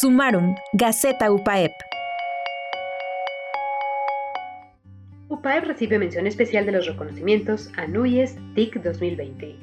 [0.00, 1.72] Sumaron, Gaceta UPAEP.
[5.28, 9.56] UPAEP recibe mención especial de los reconocimientos ANUYES TIC 2020.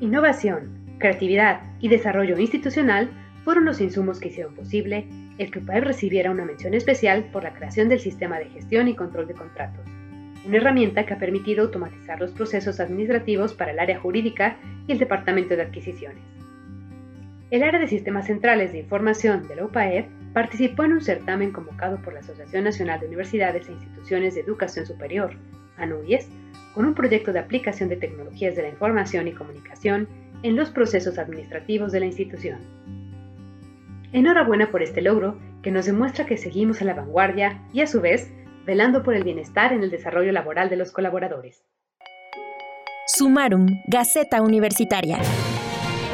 [0.00, 3.08] Innovación, creatividad y desarrollo institucional
[3.44, 5.08] fueron los insumos que hicieron posible
[5.38, 8.94] el que UPAEP recibiera una mención especial por la creación del sistema de gestión y
[8.94, 9.86] control de contratos,
[10.44, 14.98] una herramienta que ha permitido automatizar los procesos administrativos para el área jurídica y el
[14.98, 16.36] departamento de adquisiciones.
[17.48, 22.02] El área de sistemas centrales de información de la UPAEP participó en un certamen convocado
[22.02, 25.30] por la Asociación Nacional de Universidades e Instituciones de Educación Superior,
[25.76, 26.28] ANUYES,
[26.74, 30.08] con un proyecto de aplicación de tecnologías de la información y comunicación
[30.42, 32.58] en los procesos administrativos de la institución.
[34.12, 38.00] Enhorabuena por este logro que nos demuestra que seguimos a la vanguardia y a su
[38.00, 38.32] vez
[38.64, 41.64] velando por el bienestar en el desarrollo laboral de los colaboradores.
[43.06, 45.18] Sumarum, Gaceta Universitaria.